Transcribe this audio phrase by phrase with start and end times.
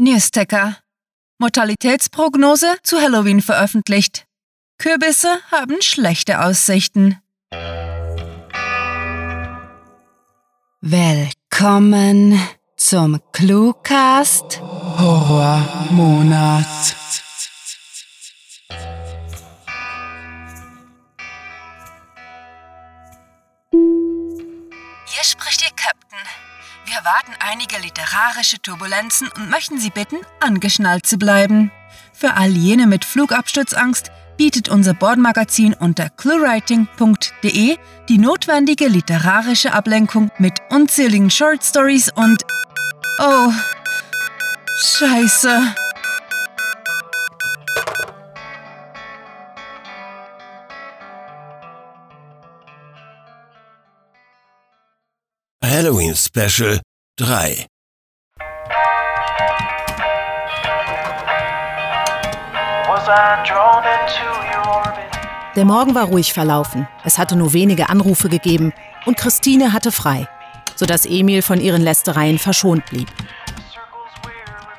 [0.00, 0.78] Newsticker.
[1.38, 4.26] Mortalitätsprognose zu Halloween veröffentlicht.
[4.78, 7.20] Kürbisse haben schlechte Aussichten.
[10.80, 12.40] Willkommen
[12.76, 16.46] zum Cluecast Horrormonat.
[25.06, 25.57] Hier spricht.
[26.88, 31.70] Wir erwarten einige literarische Turbulenzen und möchten Sie bitten, angeschnallt zu bleiben.
[32.14, 37.76] Für all jene mit Flugabsturzangst bietet unser Bordmagazin unter cluewriting.de
[38.08, 42.42] die notwendige literarische Ablenkung mit unzähligen Short Stories und...
[43.18, 43.52] Oh,
[44.80, 45.74] scheiße.
[55.78, 56.80] Halloween Special
[57.20, 57.66] 3.
[65.54, 66.88] Der Morgen war ruhig verlaufen.
[67.04, 68.72] Es hatte nur wenige Anrufe gegeben
[69.06, 70.26] und Christine hatte frei,
[70.74, 73.08] sodass Emil von ihren Lästereien verschont blieb.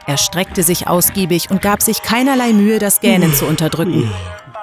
[0.06, 4.12] Er streckte sich ausgiebig und gab sich keinerlei Mühe, das Gähnen zu unterdrücken.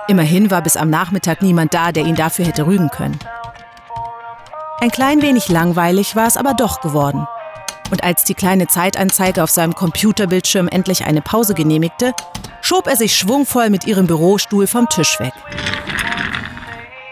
[0.07, 3.19] Immerhin war bis am Nachmittag niemand da, der ihn dafür hätte rügen können.
[4.79, 7.27] Ein klein wenig langweilig war es aber doch geworden.
[7.91, 12.13] Und als die kleine Zeitanzeige auf seinem Computerbildschirm endlich eine Pause genehmigte,
[12.61, 15.33] schob er sich schwungvoll mit ihrem Bürostuhl vom Tisch weg.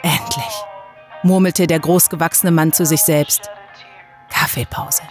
[0.03, 0.65] Endlich,
[1.23, 3.49] murmelte der großgewachsene Mann zu sich selbst.
[4.29, 5.03] Kaffeepause.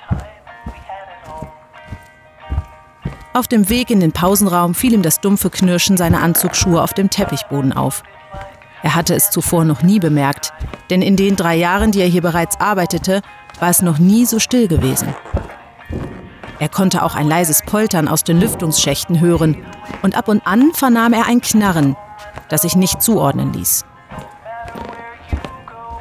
[3.33, 7.09] Auf dem Weg in den Pausenraum fiel ihm das dumpfe Knirschen seiner Anzugsschuhe auf dem
[7.09, 8.03] Teppichboden auf.
[8.83, 10.53] Er hatte es zuvor noch nie bemerkt,
[10.89, 13.21] denn in den drei Jahren, die er hier bereits arbeitete,
[13.59, 15.15] war es noch nie so still gewesen.
[16.59, 19.65] Er konnte auch ein leises Poltern aus den Lüftungsschächten hören
[20.01, 21.95] und ab und an vernahm er ein Knarren,
[22.49, 23.85] das sich nicht zuordnen ließ.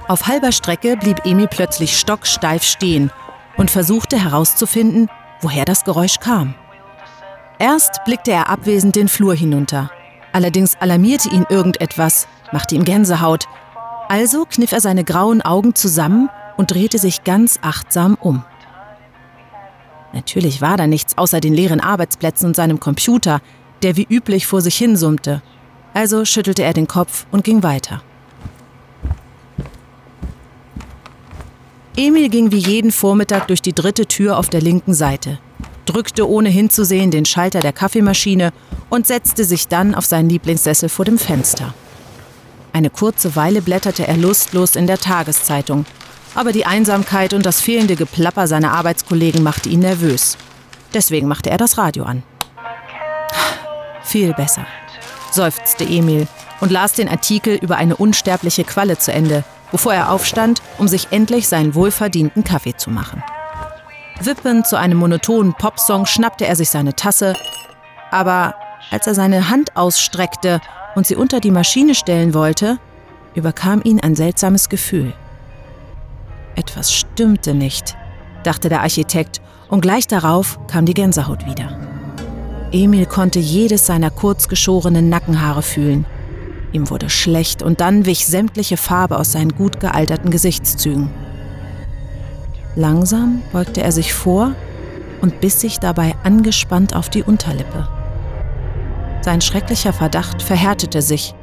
[0.09, 3.11] Auf halber Strecke blieb Emil plötzlich stocksteif stehen
[3.57, 5.09] und versuchte herauszufinden,
[5.41, 6.55] woher das Geräusch kam.
[7.59, 9.91] Erst blickte er abwesend den Flur hinunter.
[10.33, 13.47] Allerdings alarmierte ihn irgendetwas, machte ihm Gänsehaut.
[14.09, 18.45] Also kniff er seine grauen Augen zusammen und drehte sich ganz achtsam um.
[20.13, 23.41] Natürlich war da nichts außer den leeren Arbeitsplätzen und seinem Computer,
[23.83, 25.43] der wie üblich vor sich hinsummte.
[25.95, 28.03] Also schüttelte er den Kopf und ging weiter.
[31.97, 35.39] Emil ging wie jeden Vormittag durch die dritte Tür auf der linken Seite,
[35.85, 38.53] drückte ohne hinzusehen den Schalter der Kaffeemaschine
[38.89, 41.75] und setzte sich dann auf seinen Lieblingssessel vor dem Fenster.
[42.73, 45.85] Eine kurze Weile blätterte er lustlos in der Tageszeitung,
[46.35, 50.39] aber die Einsamkeit und das fehlende Geplapper seiner Arbeitskollegen machte ihn nervös.
[50.95, 52.23] Deswegen machte er das Radio an.
[54.03, 54.67] Viel besser,
[55.31, 56.27] seufzte Emil
[56.61, 61.09] und las den Artikel über eine unsterbliche Qualle zu Ende, bevor er aufstand, um sich
[61.11, 63.23] endlich seinen wohlverdienten Kaffee zu machen.
[64.21, 67.35] Wippend zu einem monotonen Popsong schnappte er sich seine Tasse,
[68.11, 68.55] aber
[68.91, 70.61] als er seine Hand ausstreckte
[70.95, 72.79] und sie unter die Maschine stellen wollte,
[73.35, 75.13] überkam ihn ein seltsames Gefühl.
[76.55, 77.97] Etwas stimmte nicht,
[78.45, 81.79] dachte der Architekt, und gleich darauf kam die Gänsehaut wieder.
[82.73, 86.05] Emil konnte jedes seiner kurzgeschorenen Nackenhaare fühlen.
[86.73, 91.11] Ihm wurde schlecht und dann wich sämtliche Farbe aus seinen gut gealterten Gesichtszügen.
[92.77, 94.55] Langsam beugte er sich vor
[95.21, 97.89] und biss sich dabei angespannt auf die Unterlippe.
[99.23, 101.35] Sein schrecklicher Verdacht verhärtete sich,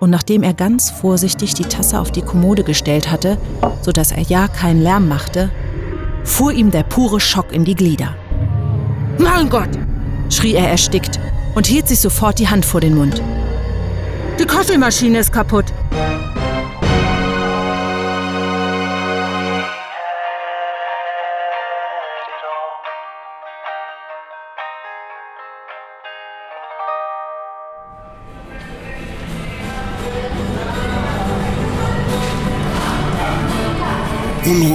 [0.00, 3.38] und nachdem er ganz vorsichtig die Tasse auf die Kommode gestellt hatte,
[3.82, 5.50] sodass er ja keinen Lärm machte,
[6.24, 8.16] fuhr ihm der pure Schock in die Glieder.
[9.18, 9.70] Mein Gott!
[10.30, 11.20] schrie er erstickt
[11.54, 13.22] und hielt sich sofort die Hand vor den Mund.
[14.40, 15.66] Die Kaffeemaschine ist kaputt.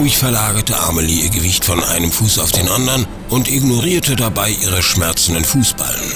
[0.08, 4.82] Unruhig verlagerte Amelie ihr Gewicht von einem Fuß auf den anderen und ignorierte dabei ihre
[4.82, 6.14] schmerzenden Fußballen.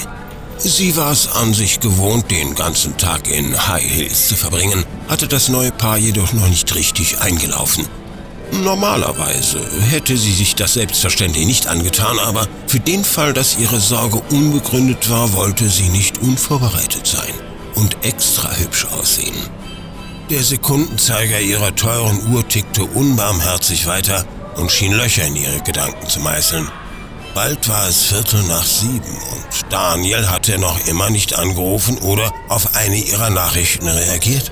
[0.56, 5.28] Sie war es an sich gewohnt, den ganzen Tag in High Heels zu verbringen, hatte
[5.28, 7.86] das neue Paar jedoch noch nicht richtig eingelaufen.
[8.64, 9.60] Normalerweise
[9.90, 15.10] hätte sie sich das selbstverständlich nicht angetan, aber für den Fall, dass ihre Sorge unbegründet
[15.10, 17.34] war, wollte sie nicht unvorbereitet sein
[17.74, 19.36] und extra hübsch aussehen.
[20.32, 24.24] Der Sekundenzeiger ihrer teuren Uhr tickte unbarmherzig weiter
[24.56, 26.66] und schien Löcher in ihre Gedanken zu meißeln.
[27.34, 32.74] Bald war es Viertel nach sieben und Daniel hatte noch immer nicht angerufen oder auf
[32.76, 34.50] eine ihrer Nachrichten reagiert.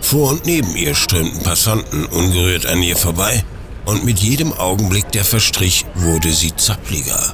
[0.00, 3.44] Vor und neben ihr strömten Passanten ungerührt an ihr vorbei
[3.84, 7.32] und mit jedem Augenblick, der verstrich, wurde sie zappliger.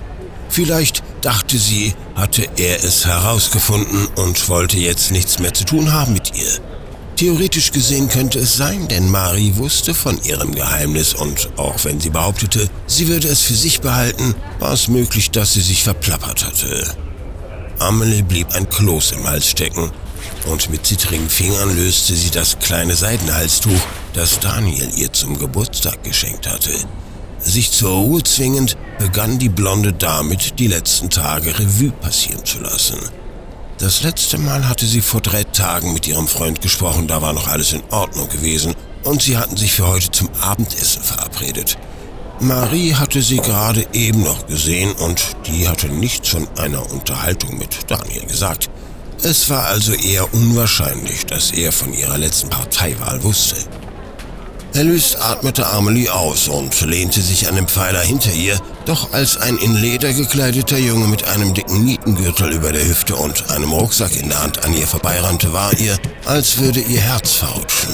[0.51, 6.13] Vielleicht, dachte sie, hatte er es herausgefunden und wollte jetzt nichts mehr zu tun haben
[6.13, 6.72] mit ihr.
[7.17, 12.11] Theoretisch gesehen könnte es sein, denn Marie wusste von ihrem Geheimnis und auch wenn sie
[12.11, 16.97] behauptete, sie würde es für sich behalten, war es möglich, dass sie sich verplappert hatte.
[17.79, 19.91] Amelie blieb ein Kloß im Hals stecken
[20.47, 23.81] und mit zittrigen Fingern löste sie das kleine Seidenhalstuch,
[24.15, 26.73] das Daniel ihr zum Geburtstag geschenkt hatte.
[27.39, 32.99] Sich zur Ruhe zwingend, begann die blonde damit die letzten Tage Revue passieren zu lassen.
[33.83, 37.49] Das letzte Mal hatte sie vor drei Tagen mit ihrem Freund gesprochen, da war noch
[37.49, 41.77] alles in Ordnung gewesen und sie hatten sich für heute zum Abendessen verabredet.
[42.39, 47.91] Marie hatte sie gerade eben noch gesehen und die hatte nichts von einer Unterhaltung mit
[47.91, 48.71] Daniel gesagt.
[49.25, 53.57] Es war also eher unwahrscheinlich, dass er von ihrer letzten Parteiwahl wusste.
[54.75, 59.59] Erlöst atmete Amelie aus und lehnte sich an den Pfeiler hinter ihr, doch als ein
[59.59, 64.31] in Leder gekleideter Junge mit einem dicken Nietengürtel über der Hüfte und einem Rucksack in
[64.31, 67.93] der Hand an ihr vorbeirannte, war ihr, als würde ihr Herz verrutschen.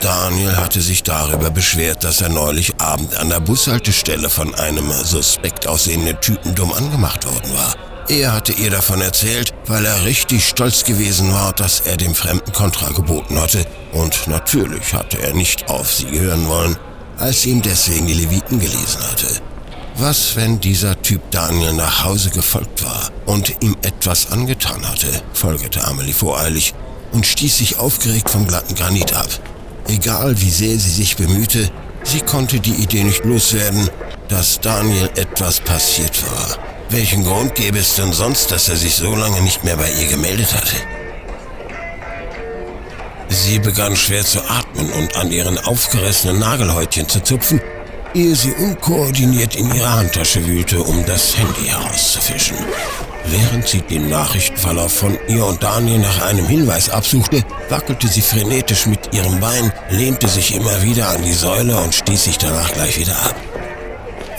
[0.00, 5.66] Daniel hatte sich darüber beschwert, dass er neulich Abend an der Bushaltestelle von einem suspekt
[5.66, 7.87] aussehenden Typen dumm angemacht worden war.
[8.10, 12.52] Er hatte ihr davon erzählt, weil er richtig stolz gewesen war, dass er dem Fremden
[12.52, 13.66] Kontra geboten hatte.
[13.92, 16.76] Und natürlich hatte er nicht auf sie hören wollen,
[17.18, 19.26] als sie ihm deswegen die Leviten gelesen hatte.
[19.96, 25.84] Was, wenn dieser Typ Daniel nach Hause gefolgt war und ihm etwas angetan hatte, folgerte
[25.84, 26.72] Amelie voreilig
[27.12, 29.28] und stieß sich aufgeregt vom glatten Granit ab.
[29.86, 31.70] Egal wie sehr sie sich bemühte,
[32.04, 33.90] sie konnte die Idee nicht loswerden,
[34.28, 36.67] dass Daniel etwas passiert war.
[36.90, 40.06] Welchen Grund gäbe es denn sonst, dass er sich so lange nicht mehr bei ihr
[40.08, 40.74] gemeldet hatte?
[43.28, 47.60] Sie begann schwer zu atmen und an ihren aufgerissenen Nagelhäutchen zu zupfen,
[48.14, 52.56] ehe sie unkoordiniert in ihrer Handtasche wühlte, um das Handy herauszufischen.
[53.26, 58.86] Während sie den Nachrichtenverlauf von ihr und Daniel nach einem Hinweis absuchte, wackelte sie frenetisch
[58.86, 62.98] mit ihrem Bein, lehnte sich immer wieder an die Säule und stieß sich danach gleich
[62.98, 63.36] wieder ab.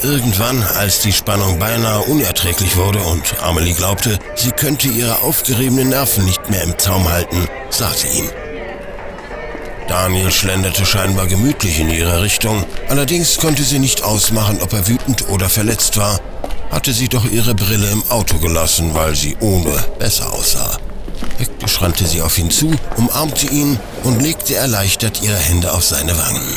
[0.02, 6.24] Irgendwann, als die Spannung beinahe unerträglich wurde und Amelie glaubte, sie könnte ihre aufgeriebenen Nerven
[6.24, 8.30] nicht mehr im Zaum halten, sah sie ihn.
[9.90, 15.28] Daniel schlenderte scheinbar gemütlich in ihre Richtung, allerdings konnte sie nicht ausmachen, ob er wütend
[15.30, 16.20] oder verletzt war,
[16.72, 20.78] hatte sie doch ihre Brille im Auto gelassen, weil sie ohne besser aussah.
[21.40, 26.18] Hektisch rannte sie auf ihn zu, umarmte ihn und legte erleichtert ihre Hände auf seine
[26.18, 26.54] Wangen.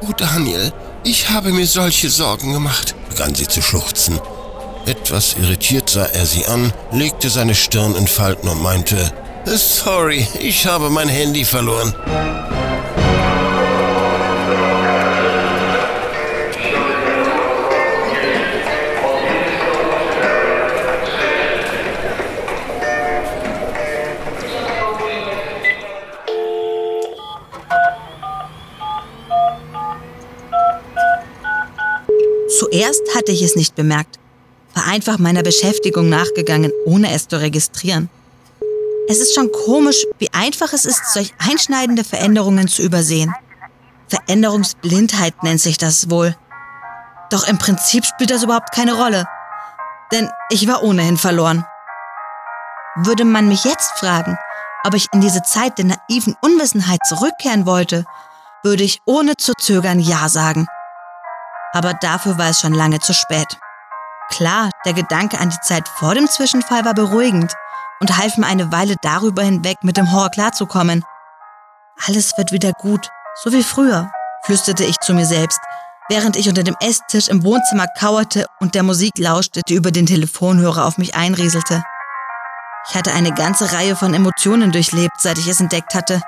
[0.00, 0.72] Oh Daniel,
[1.06, 4.18] ich habe mir solche Sorgen gemacht, begann sie zu schluchzen.
[4.86, 9.12] Etwas irritiert sah er sie an, legte seine Stirn in Falten und meinte,
[9.44, 11.94] Sorry, ich habe mein Handy verloren.
[32.58, 34.18] Zuerst hatte ich es nicht bemerkt,
[34.72, 38.08] war einfach meiner Beschäftigung nachgegangen, ohne es zu registrieren.
[39.10, 43.34] Es ist schon komisch, wie einfach es ist, solch einschneidende Veränderungen zu übersehen.
[44.08, 46.34] Veränderungsblindheit nennt sich das wohl.
[47.30, 49.26] Doch im Prinzip spielt das überhaupt keine Rolle,
[50.10, 51.66] denn ich war ohnehin verloren.
[52.96, 54.38] Würde man mich jetzt fragen,
[54.84, 58.06] ob ich in diese Zeit der naiven Unwissenheit zurückkehren wollte,
[58.62, 60.66] würde ich ohne zu zögern Ja sagen
[61.76, 63.58] aber dafür war es schon lange zu spät.
[64.30, 67.52] Klar, der Gedanke an die Zeit vor dem Zwischenfall war beruhigend
[68.00, 71.04] und half mir eine Weile darüber hinweg, mit dem Horror klarzukommen.
[72.06, 73.10] Alles wird wieder gut,
[73.42, 74.10] so wie früher,
[74.44, 75.60] flüsterte ich zu mir selbst,
[76.08, 80.06] während ich unter dem Esstisch im Wohnzimmer kauerte und der Musik lauschte, die über den
[80.06, 81.84] Telefonhörer auf mich einrieselte.
[82.88, 86.22] Ich hatte eine ganze Reihe von Emotionen durchlebt, seit ich es entdeckt hatte.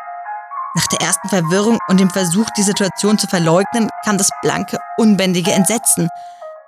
[0.75, 5.53] Nach der ersten Verwirrung und dem Versuch, die Situation zu verleugnen, kam das blanke, unbändige
[5.53, 6.09] Entsetzen.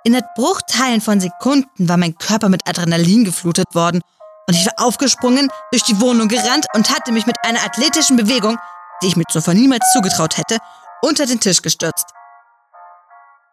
[0.03, 4.01] In Bruchteilen von Sekunden war mein Körper mit Adrenalin geflutet worden
[4.47, 8.57] und ich war aufgesprungen, durch die Wohnung gerannt und hatte mich mit einer athletischen Bewegung,
[9.01, 10.57] die ich mir zuvor niemals zugetraut hätte,
[11.01, 12.07] unter den Tisch gestürzt.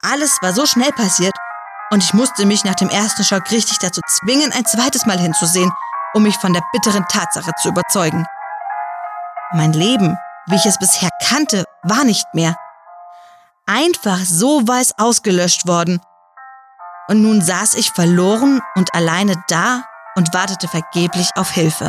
[0.02, 1.34] Alles war so schnell passiert
[1.90, 5.70] und ich musste mich nach dem ersten Schock richtig dazu zwingen, ein zweites Mal hinzusehen,
[6.14, 8.26] um mich von der bitteren Tatsache zu überzeugen.
[9.52, 10.16] Mein Leben
[10.48, 12.56] wie ich es bisher kannte, war nicht mehr.
[13.66, 16.00] Einfach so war es ausgelöscht worden.
[17.08, 21.84] Und nun saß ich verloren und alleine da und wartete vergeblich auf Hilfe.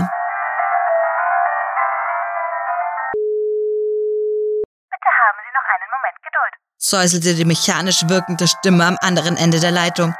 [4.91, 6.53] Bitte haben Sie noch einen Moment Geduld.
[6.77, 10.15] säuselte die mechanisch wirkende Stimme am anderen Ende der Leitung.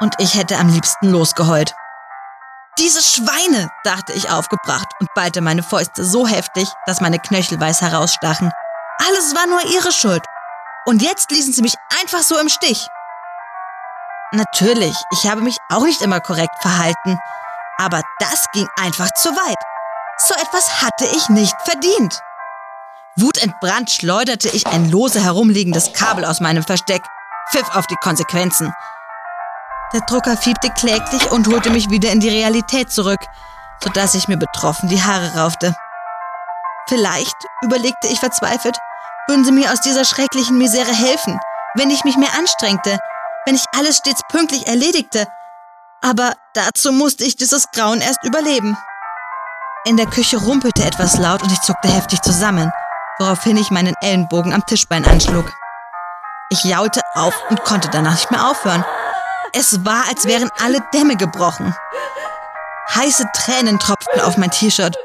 [0.00, 1.74] Und ich hätte am liebsten losgeheult.
[2.78, 7.80] Diese Schweine, dachte ich aufgebracht und ballte meine Fäuste so heftig, dass meine Knöchel weiß
[7.82, 8.50] herausstachen.
[9.06, 10.24] Alles war nur ihre Schuld.
[10.84, 12.88] Und jetzt ließen sie mich einfach so im Stich.
[14.32, 17.18] Natürlich, ich habe mich auch nicht immer korrekt verhalten.
[17.78, 19.56] Aber das ging einfach zu weit.
[20.18, 22.20] So etwas hatte ich nicht verdient.
[23.16, 27.02] Wutentbrannt schleuderte ich ein lose herumliegendes Kabel aus meinem Versteck,
[27.50, 28.74] pfiff auf die Konsequenzen.
[29.92, 33.20] Der Drucker fiebte kläglich und holte mich wieder in die Realität zurück,
[33.82, 35.74] sodass ich mir betroffen die Haare raufte.
[36.88, 38.76] Vielleicht, überlegte ich verzweifelt,
[39.28, 41.38] würden sie mir aus dieser schrecklichen Misere helfen,
[41.74, 42.98] wenn ich mich mehr anstrengte,
[43.46, 45.26] wenn ich alles stets pünktlich erledigte.
[46.02, 48.76] Aber dazu musste ich dieses Grauen erst überleben.
[49.86, 52.70] In der Küche rumpelte etwas laut und ich zuckte heftig zusammen,
[53.18, 55.52] woraufhin ich meinen Ellenbogen am Tischbein anschlug.
[56.50, 58.84] Ich jaulte auf und konnte danach nicht mehr aufhören.
[59.56, 61.74] Es war, als wären alle Dämme gebrochen.
[62.92, 64.96] Heiße Tränen tropften auf mein T-Shirt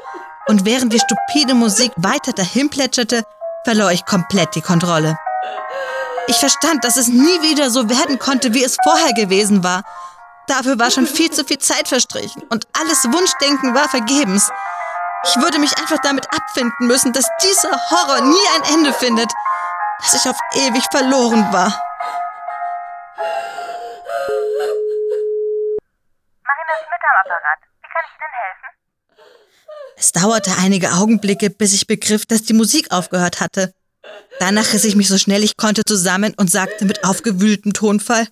[0.48, 3.22] und während die stupide Musik weiter dahin plätscherte,
[3.64, 5.16] verlor ich komplett die Kontrolle.
[6.26, 9.82] Ich verstand, dass es nie wieder so werden konnte, wie es vorher gewesen war.
[10.48, 14.50] Dafür war schon viel zu viel Zeit verstrichen und alles Wunschdenken war vergebens.
[15.28, 19.30] Ich würde mich einfach damit abfinden müssen, dass dieser Horror nie ein Ende findet,
[20.02, 21.72] dass ich auf ewig verloren war.
[27.24, 27.60] Apparat.
[27.82, 29.96] Wie kann ich Ihnen helfen?
[29.96, 33.74] Es dauerte einige Augenblicke, bis ich begriff, dass die Musik aufgehört hatte.
[34.38, 38.26] Danach riss ich mich so schnell ich konnte zusammen und sagte mit aufgewühltem Tonfall,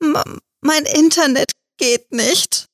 [0.00, 2.66] "M- mein Internet geht nicht.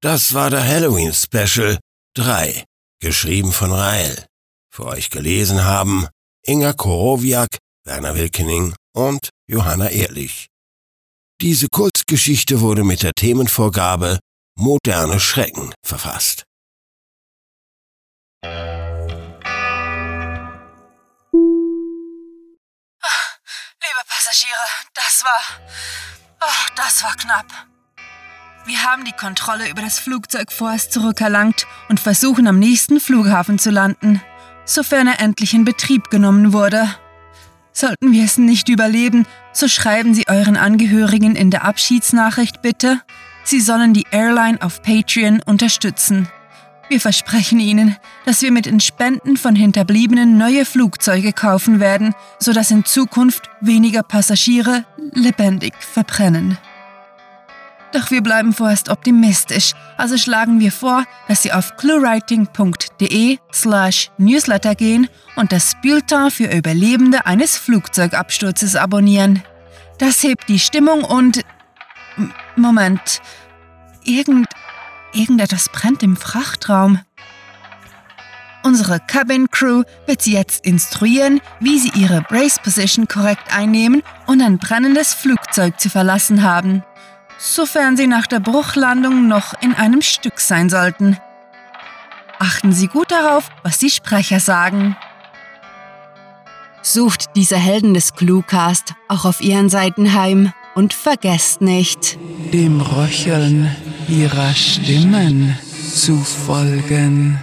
[0.00, 1.78] Das war der Halloween Special
[2.14, 2.64] 3,
[3.00, 4.24] geschrieben von Rael.
[4.72, 6.06] Für euch gelesen haben
[6.44, 10.48] Inga Korowiak, Werner Wilkening und Johanna Ehrlich.
[11.40, 14.18] Diese Kurzgeschichte wurde mit der Themenvorgabe
[14.58, 16.44] Moderne Schrecken verfasst.
[18.42, 18.52] Liebe
[24.06, 25.40] Passagiere, das war.
[26.42, 27.46] Oh, das war knapp.
[28.66, 33.70] Wir haben die Kontrolle über das Flugzeug vorerst zurückerlangt und versuchen am nächsten Flughafen zu
[33.70, 34.20] landen,
[34.66, 36.86] sofern er endlich in Betrieb genommen wurde.
[37.80, 43.00] Sollten wir es nicht überleben, so schreiben Sie euren Angehörigen in der Abschiedsnachricht bitte,
[43.44, 46.28] Sie sollen die Airline auf Patreon unterstützen.
[46.88, 47.94] Wir versprechen Ihnen,
[48.24, 54.02] dass wir mit den Spenden von Hinterbliebenen neue Flugzeuge kaufen werden, sodass in Zukunft weniger
[54.02, 56.58] Passagiere lebendig verbrennen.
[57.92, 64.74] Doch wir bleiben vorerst optimistisch, also schlagen wir vor, dass Sie auf cluewriting.de slash newsletter
[64.74, 69.42] gehen und das Bulletin für Überlebende eines Flugzeugabsturzes abonnieren.
[69.98, 71.42] Das hebt die Stimmung und...
[72.56, 73.20] Moment.
[74.04, 74.48] Irgend...
[75.14, 77.00] Irgendetwas brennt im Frachtraum.
[78.62, 84.42] Unsere Cabin Crew wird Sie jetzt instruieren, wie Sie Ihre Brace Position korrekt einnehmen und
[84.42, 86.82] ein brennendes Flugzeug zu verlassen haben
[87.38, 91.16] sofern Sie nach der Bruchlandung noch in einem Stück sein sollten.
[92.38, 94.96] Achten Sie gut darauf, was die Sprecher sagen.
[96.82, 102.18] Sucht diese Helden des Cluecast auch auf ihren Seiten heim und vergesst nicht,
[102.52, 103.74] dem Röcheln
[104.08, 105.58] ihrer Stimmen
[105.92, 107.38] zu folgen.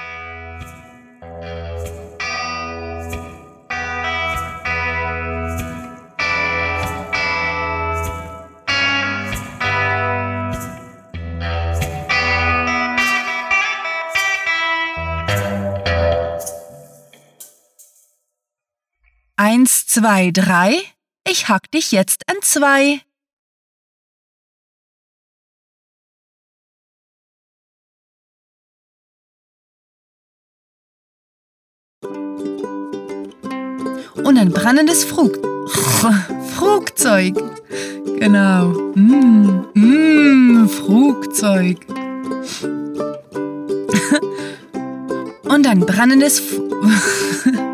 [20.05, 20.83] Zwei, drei.
[21.27, 23.01] Ich hack dich jetzt in zwei.
[34.23, 35.39] Und ein brennendes Frug
[36.55, 37.35] Flugzeug.
[38.19, 38.75] Genau.
[38.95, 41.79] Mm, mm, Flugzeug.
[45.45, 46.61] Und ein brennendes F